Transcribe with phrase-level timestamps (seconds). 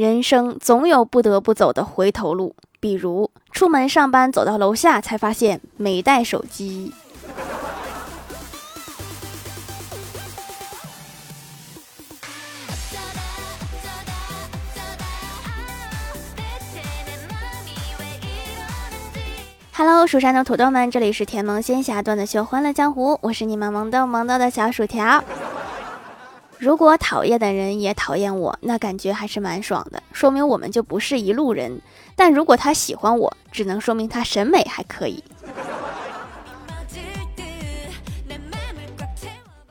[0.00, 6.90] 人生总有不得不走的回头路，比如出门上班走到楼下才发现没带手机。
[19.74, 25.22] Hello，蜀山的土豆们，这里是甜萌仙侠段的秀欢乐江湖，我是你们萌豆萌豆的小薯条。
[26.60, 31.80] 如果讨厌的人也讨厌我，那感觉还是蛮爽的，说明我们就不是一路人。
[32.14, 35.24] 但如果他喜欢我，只能说明他审美还可以。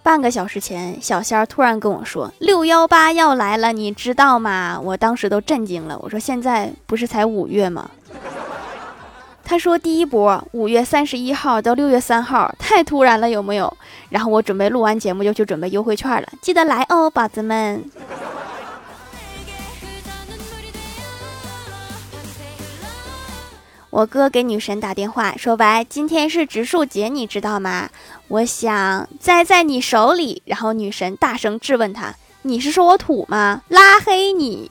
[0.02, 4.82] 半个小时前，小仙儿突然跟我说六幺八要来了，你知道吗？
[4.84, 7.92] 我当时都震惊了，我说现在不是才五月吗？
[9.50, 13.76] 他说：“第一波五月三十一号到六月三号，太突然了，有没有？”
[14.10, 17.84] 然后我准备录完节目就去准备优惠券了，记得来哦，宝子们。
[23.90, 27.90] 我哥给女神打电话说：“喂，今天是植树节，你知道吗？
[28.28, 33.64] 我想栽在你手里。”然后女神大声质问他：“你是说我土吗？
[33.70, 34.70] 拉黑你！”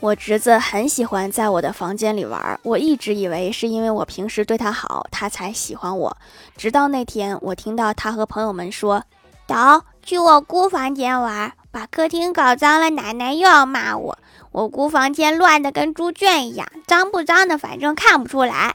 [0.00, 6.16] 我侄子很喜欢在我的房间里玩，我一直以为是因为我平时对他好，他才喜欢我。
[6.56, 9.04] 直到那天，我听到他和朋友们说
[9.46, 14.18] ：“走，去我姑房间玩，把客厅搞脏了，奶奶又要骂我。
[14.52, 18.74] 我姑房间乱的跟猪圈一样，脏不脏的反正看不出来。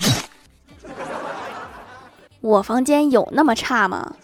[2.40, 4.14] 我房间有那么差吗？”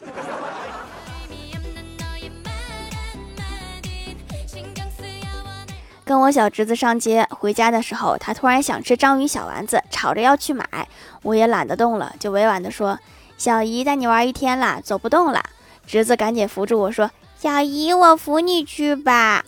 [6.13, 10.87] 跟我小侄子上街回家的时候，他突然想吃章鱼小丸子，吵着要去买。
[11.23, 12.99] 我也懒得动了，就委婉的说
[13.39, 15.43] ：“小姨带你玩一天了，走不动了。”
[15.89, 19.43] 侄子赶紧扶住我说：“小姨，我扶你去吧。”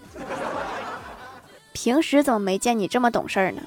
[1.74, 3.60] 平时怎么没见你这么懂事呢？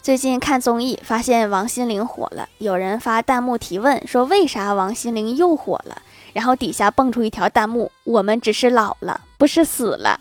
[0.00, 6.02] 最近看综艺发现王心凌火了，有人发弹幕提问说：“为啥王心凌又火了？”
[6.32, 10.18] 然后底下蹦出一条弹幕：“我们只是老了，不是死了。”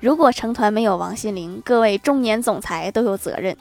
[0.00, 3.56] 如果成团没有王心凌，各位中年总裁都有责任。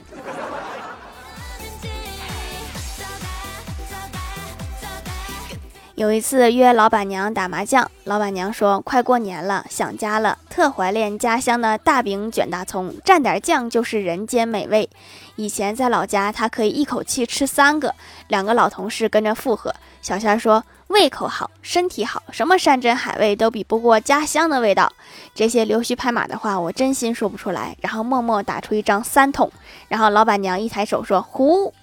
[5.94, 14.90] 有一次约老板娘打麻将，老板娘说：“快过年了，想家了，特怀念家乡的大饼卷大葱，蘸点酱就是人间美味。”
[15.38, 17.94] 以前在老家，她可以一口气吃三个。
[18.30, 19.76] 两个老同事跟着附和。
[20.02, 20.64] 小仙说。
[20.92, 24.92] 胃口好，身体好，什么山珍海味都比不过家乡的味道。
[25.34, 27.76] 这些溜须拍马的话，我真心说不出来。
[27.82, 29.52] 然后默默打出一张三筒。
[29.88, 31.74] 然后老板娘一抬手说：“胡，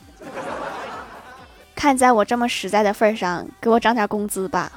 [1.75, 4.71] 看在我这么实在的份上，给我涨点工资吧。”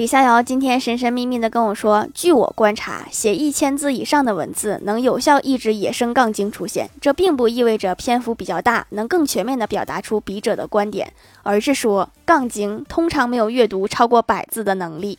[0.00, 6.88] 李逍遥今天神神秘秘的跟我说：“据我观察，写一千字以上的文字能有效抑制野生杠精出现。
[7.02, 11.12] 这并不意味着篇幅比较大能更全面的表达出笔者的观点，
[11.42, 15.18] 而是说杠精通常没有阅读超过百字的能力。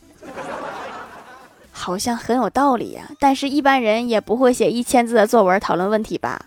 [1.71, 6.43] 好像很有道理呀，但是一般人也不会写一千字的作文讨论问题吧？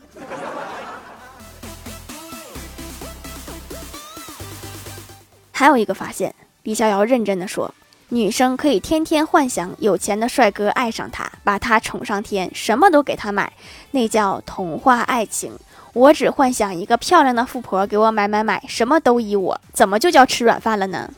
[5.53, 6.34] 还有一个发现，
[6.65, 7.72] 李逍遥认真的说。”
[8.10, 13.53] 女生可以天天幻想有钱的帅哥爱上她，把她宠上天，什么都给她买，
[13.91, 15.53] 那叫童话爱情。
[15.92, 21.10] 我只幻想一个漂亮的富婆给我买买买，什么都依我，怎么就叫吃软饭了呢？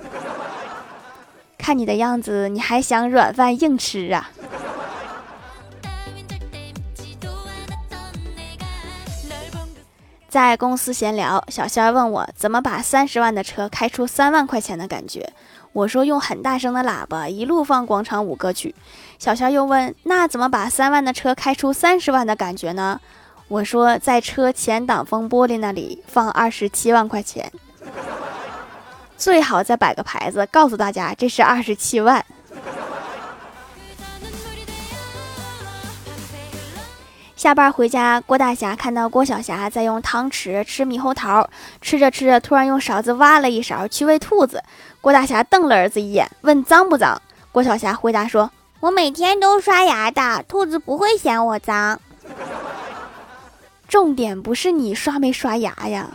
[1.59, 4.31] 看你的样子，你还想软饭硬吃啊？
[10.37, 15.33] 在公司闲聊，小仙儿问我怎么把三十万的车开出三万块钱的感觉。
[15.73, 18.75] 我说用很大声的喇叭一路放广场舞歌曲，
[19.19, 23.01] 小仙儿又问那怎么把三万的车开出三十万的感觉呢？
[23.49, 27.51] 我说在车前挡风玻璃那里放二十七万块钱，
[29.17, 32.23] 最好再摆个牌子告诉大家这是二十七万。
[37.37, 41.47] 下班回家，郭大侠看到郭小霞在用汤匙吃猕猴桃，
[41.83, 44.65] 吃着吃着，突然用勺子挖了一勺去喂兔子。
[45.03, 47.21] 郭大侠瞪了儿子一眼，问脏不脏？
[47.53, 48.51] 郭小霞回答说
[48.81, 52.01] ：“我每天都刷牙的，兔子不会嫌我脏。”
[53.87, 56.09] 重点不是你刷没刷牙呀。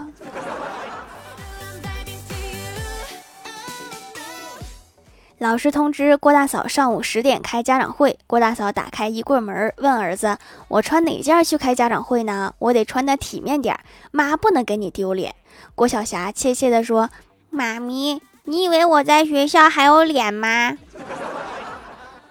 [5.41, 8.19] 老师通知郭大嫂上午十点开家长会。
[8.27, 10.37] 郭大嫂打开衣柜门，问儿子
[10.69, 12.53] ：“我穿哪件去开家长会呢？
[12.59, 13.75] 我得穿的体面点，
[14.11, 15.33] 妈不能给你丢脸。”
[15.73, 17.09] 郭晓霞怯怯地说
[17.49, 20.77] ：“妈咪，你以为我在学校还有脸吗？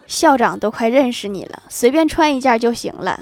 [0.07, 3.19] 校长都快认识你了，随便穿一件就行了。”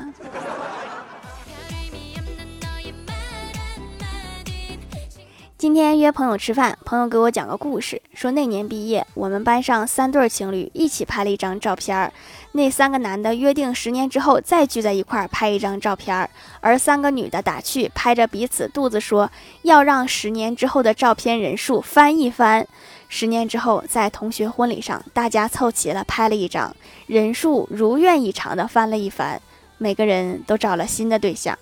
[5.68, 12.10] 今天约朋友吃饭，朋友给我讲个故事，说那年毕业，我们班上三对情侣一起拍了一张照片儿。
[12.52, 16.30] 那三个男的约定十年之后再聚在一块儿拍一张照片儿，
[16.60, 19.30] 而三个女的打趣，拍着彼此肚子说
[19.60, 22.66] 要让十年之后的照片人数翻一翻。
[23.10, 26.74] 十年之后，在同学婚礼上，大家凑齐了拍了一张，
[27.06, 29.38] 人数如愿以偿的翻了一番，
[29.76, 31.58] 每个人都找了新的对象。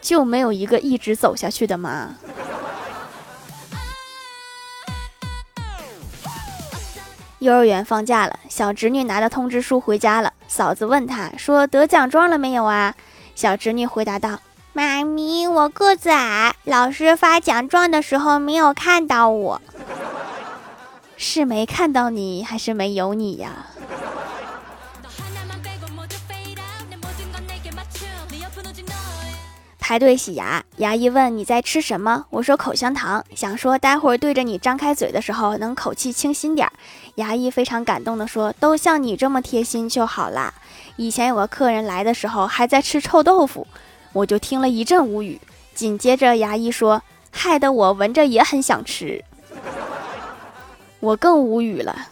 [0.00, 2.14] 就没有一个一直走下去的吗？
[7.40, 10.34] 幼儿园放假了，小侄女拿着通知书回家了。
[10.46, 12.94] 嫂子问她说：“得奖状了没有啊？”
[13.34, 14.40] 小侄女回答道
[14.74, 19.62] ：“妈咪，我个子矮，老师发奖状的时候没有看到我，
[21.16, 23.66] 是没看到你，还是没有你呀？”
[29.90, 32.24] 排队洗牙，牙医问你在吃什么？
[32.30, 36.72] 我说口香糖，想说待会儿对着你张开嘴的时候能口气清新点儿。
[37.16, 40.54] 牙医非常感动的说：“都像你这么贴心就好啦。”
[40.94, 43.66] 以前有个客人来的时候还在吃臭豆腐，
[44.12, 45.40] 我就听了一阵无语。
[45.74, 47.02] 紧接着牙医说
[47.32, 49.24] ：“害得我闻着也很想吃。”
[51.00, 52.06] 我更无语了。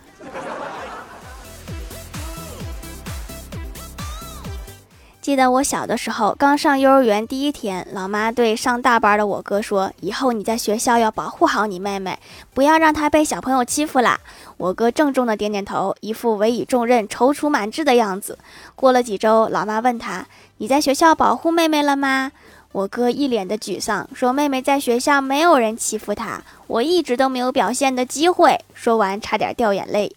[5.28, 12.18] 记得我小的时候，刚上幼儿园第一天，老妈对上大班的我哥说：“以后你在学校要保护好你妹妹，
[12.54, 14.18] 不要让她被小朋友欺负啦。”
[14.56, 18.38] 我哥郑重的点点头，一副委以重任、踌躇满志的样子。
[18.74, 20.26] 过了几周，老妈问他
[20.56, 22.32] ：“你在学校保护妹妹了吗？”
[22.72, 30.10] 我哥一脸的沮丧，说：“妹妹在学校没有人欺负她，我一直都没有表现的机会。”说完差点掉眼泪。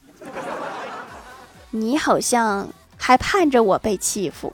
[1.72, 4.54] 你好像还盼着我被欺负。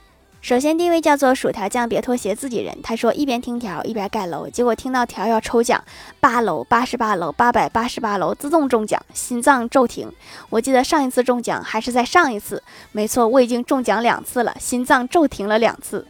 [0.41, 2.75] 首先，第一位叫做薯条酱，别拖鞋，自己人。
[2.81, 5.81] 他说一边听条一边盖楼，结果听到条要抽奖，
[6.19, 10.11] 八楼八十八楼八百八十八楼自动中奖，心脏骤停。
[10.49, 12.61] 我记得上一次中奖还是在上一次，
[12.91, 16.07] 没错，我已经中奖两次了，心脏骤停了两次。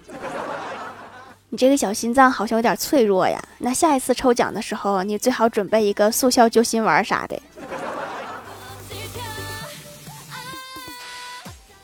[1.49, 7.37] 你这个小心脏好像有点脆弱呀，那下一次抽奖的时候，你最好准备一个速效救心丸啥的。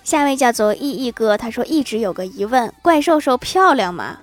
[0.07, 4.19] 下位叫做意意哥，他说一直有个疑问：怪兽兽漂亮吗？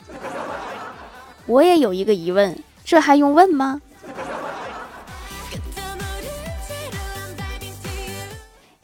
[1.45, 3.83] 我也有一个疑问，这还用问吗？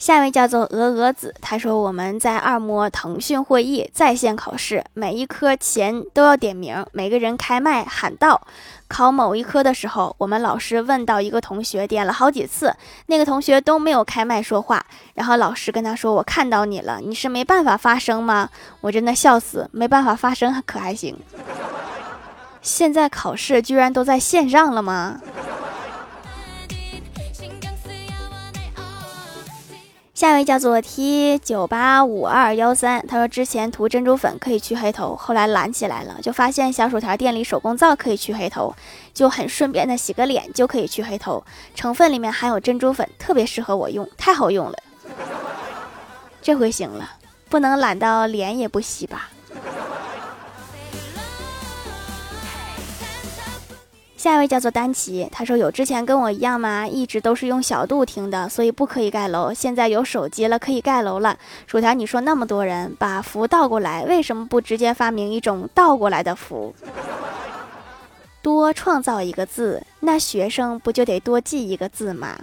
[0.00, 8.40] 下一位叫做鹅鹅子，他说我们在二模腾讯会议在线考试，每一科前都要点名，每个人开麦喊到。
[8.88, 12.74] 考某一科的时候，我们老师问到一个同学点了好几次，
[13.06, 14.82] 那个同学都没有开麦说话。
[15.12, 18.48] 然后老师跟他说：“我看到你了，你是没办法发声吗？”
[18.80, 21.14] 我真的笑死，没办法发声可还行？
[22.62, 25.20] 现在考试居然都在线上了吗？
[30.20, 38.74] 下一位叫做 T 九八五二幺三，他说之前涂珍珠粉可以去黑头，后来懒起来了，就发现小薯条店里手工皂可以去黑头，
[39.14, 41.42] 就很顺便的洗个脸就可以去黑头，
[41.74, 44.76] 成分里面含有珍珠粉，特别适合我用，太好用了。
[46.42, 47.12] 这回行了，
[47.48, 49.30] 不能懒到脸也不洗吧。
[54.20, 56.86] 下一位叫做丹奇，他说有之前跟我一样吗？
[56.86, 59.50] 一直都是用小度听的，所以不可以盖楼。
[59.50, 61.38] 现在有手机了，可以盖楼了。
[61.66, 66.74] 薯条，你说那么多人把福倒过来，为什么不直接发明一种倒过来的福？
[68.42, 72.36] 多创造一个字，那学生不就得多记一个字吗？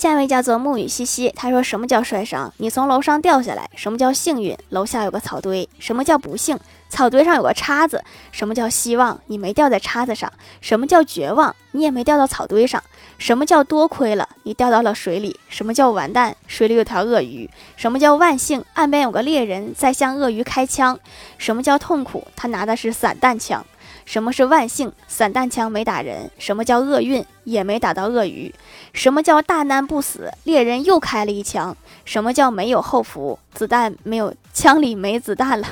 [0.00, 2.50] 下一位叫做沐雨淅淅，他说：“什么叫摔伤？
[2.56, 3.68] 你从楼上掉下来。
[3.76, 4.56] 什么叫幸运？
[4.70, 5.68] 楼下有个草堆。
[5.78, 6.58] 什么叫不幸？
[6.88, 8.02] 草堆上有个叉子。
[8.32, 9.20] 什么叫希望？
[9.26, 10.32] 你没掉在叉子上。
[10.62, 11.54] 什么叫绝望？
[11.72, 12.82] 你也没掉到草堆上。
[13.18, 14.26] 什么叫多亏了？
[14.44, 15.38] 你掉到了水里。
[15.50, 16.34] 什么叫完蛋？
[16.46, 17.50] 水里有条鳄鱼。
[17.76, 18.64] 什么叫万幸？
[18.72, 20.98] 岸边有个猎人在向鳄鱼开枪。
[21.36, 22.26] 什么叫痛苦？
[22.34, 23.62] 他拿的是散弹枪。
[24.10, 24.90] 什么是万幸？
[25.06, 26.28] 散弹枪没打人。
[26.36, 27.24] 什么叫厄运？
[27.44, 28.52] 也没打到鳄鱼。
[28.92, 30.32] 什么叫大难不死？
[30.42, 31.76] 猎人又开了一枪。
[32.04, 33.38] 什么叫没有后福？
[33.54, 35.68] 子弹没有，枪里没子弹了。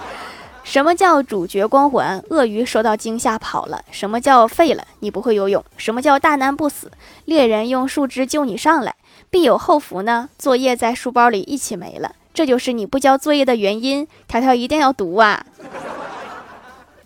[0.64, 2.24] 什么叫主角光环？
[2.30, 3.84] 鳄鱼受到惊吓跑了。
[3.90, 4.82] 什么叫废了？
[5.00, 5.62] 你不会游泳。
[5.76, 6.90] 什么叫大难不死？
[7.26, 8.94] 猎人用树枝救你上来。
[9.28, 10.30] 必有后福呢？
[10.38, 12.14] 作业在书包里一起没了。
[12.32, 14.08] 这就是你不交作业的原因。
[14.26, 15.44] 条条一定要读啊！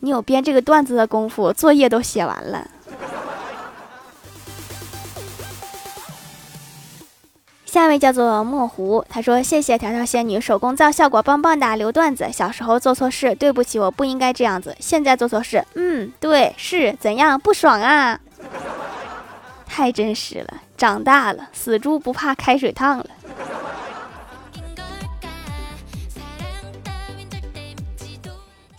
[0.01, 2.69] 你有编这个段子的功夫，作业都写完了。
[7.67, 12.29] 下一位叫做墨湖，他说：“谢谢条条仙女手工皂效果棒棒哒，留段子。
[12.33, 14.77] 小时候做错事，对不起，我不应该这样子。
[14.81, 18.19] 现在做错事，嗯，对，是怎样不爽啊？
[19.67, 23.07] 太真实了，长大了，死猪不怕开水烫了。”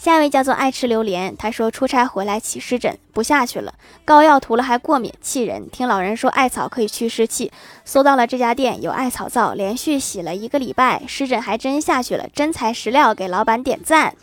[0.01, 3.71] 下一位叫做爱吃榴莲，他说出差回来起湿疹不下去了，
[4.03, 5.69] 膏药涂了还过敏，气人。
[5.69, 7.51] 听老人说艾草可以祛湿气，
[7.85, 14.15] 搜到了这家店有艾草皂，连续洗了一个礼拜，湿疹还真下去了，真材实料，给老板点赞。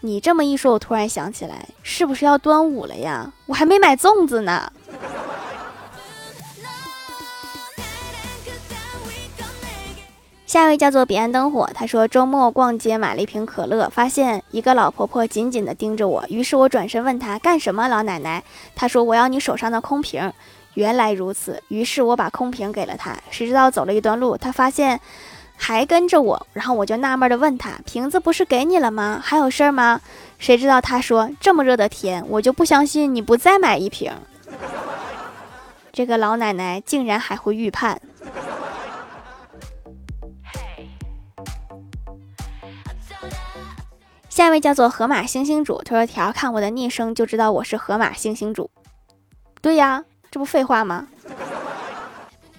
[0.00, 3.32] 你这么一说，我突然想起来，是不是要端午了呀？
[3.46, 4.72] 我还没买粽子呢。
[10.54, 17.88] 下一位叫做彼岸灯火，他说周末逛街买了一瓶可乐，发现一个老婆婆紧紧地盯着我，于是我转身问她干什么？
[17.88, 18.44] 老奶奶，
[18.76, 20.32] 她说我要你手上的空瓶。
[20.74, 23.16] 原来如此，于是我把空瓶给了她。
[23.30, 25.00] 谁知道走了一段路，她发现
[25.56, 29.20] 还跟着我，然后我就纳闷地问她，瓶子不是给你了吗？
[29.20, 30.00] 还有事儿吗？
[30.38, 34.12] 谁知道她说这么热的天，我就不相信你不再买一瓶。
[35.92, 38.00] 这个老奶奶竟然还会预判。
[44.34, 48.68] 下一位叫做河马星星主，他说：“条看我的昵称就知道我是河马星星主。”
[49.62, 51.06] 对呀，这不废话吗？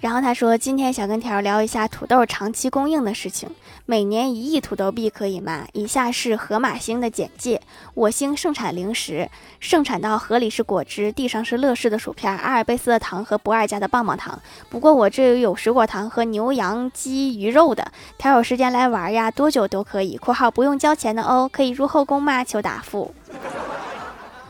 [0.06, 3.50] 然后他说：“今天想跟条聊一下土豆长期供应的事情。
[3.86, 5.66] 每年一亿土豆币可以吗？
[5.72, 7.60] 以下是河马星的简介：
[7.92, 14.40] 我星盛产零食，盛产到河里是果汁，地上是乐事的薯片、阿尔卑斯的糖和不二家的棒棒糖。
[14.70, 17.90] 不过我这有水果糖和牛羊鸡鱼肉的。
[18.16, 20.16] 条有时间来玩呀，多久都可以。
[20.22, 22.44] （括号不用交钱的哦，可以入后宫吗？
[22.44, 23.12] 求答复。）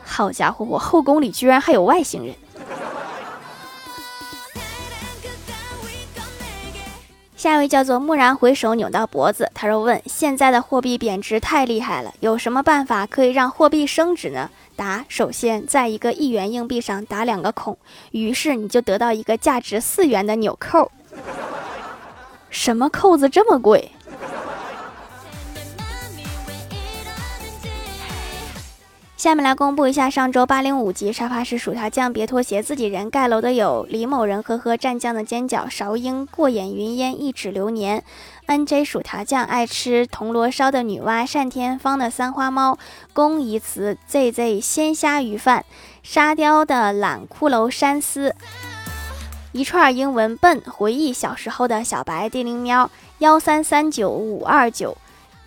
[0.05, 2.35] 好家伙，我后宫里居然还有外星人！
[7.37, 9.47] 下一位叫做蓦然回首，扭到脖子。
[9.53, 17.77] 他说：“问现在的货币贬值太厉害了，有什么办法可以让货币升值呢？”答：首先在一个一元硬币上打两个孔，
[18.09, 20.91] 于是你就得到一个价值四元的纽扣。
[22.49, 23.91] 什么扣子这么贵？
[29.27, 38.01] 下面来公布一下上周八零五级沙发是薯条酱，别拖鞋，自己人盖楼的有李某人，呵呵，蘸酱的尖角，韶英，过眼云烟，一指流年
[38.45, 42.79] ，N J 薯条酱，爱吃铜锣烧的女娲，单天芳的三花猫，
[43.11, 45.65] 公宜慈，Z Z 鲜虾鱼饭，
[46.01, 48.33] 沙雕的懒骷髅山思，
[49.51, 54.97] 一串英文笨，回忆小时候的小白地灵喵，幺三三九五二九。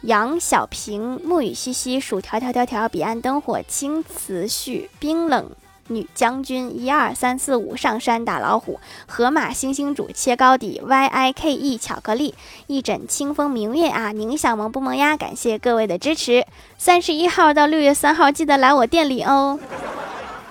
[0.02, 5.50] 杨小平、暮雨淅淅、薯条条条条、彼岸灯火、青瓷絮、冰冷
[5.88, 12.34] 女将军、一二三四五上山打老虎、河马星星煮切糕底、Y I K E 巧克力、
[12.68, 14.12] 一枕清风明月啊！
[14.12, 15.16] 宁小萌不萌呀？
[15.16, 16.46] 感谢各位的支持。
[16.78, 19.58] 三十一号到六月三号，记得来我店里哦。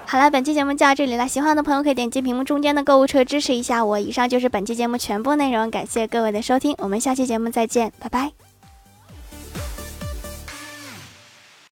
[0.06, 1.27] 好了，本期节目就到这里了。
[1.27, 3.98] 喜欢的朋友可以点击屏幕中间的购物车支持一下我。
[3.98, 8.49] 以上就是本期节目全部内容，感谢各位的收听，我们下期节目再见，拜拜。